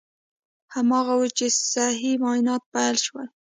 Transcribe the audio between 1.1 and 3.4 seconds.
و چې صحي معاینات پیل شول.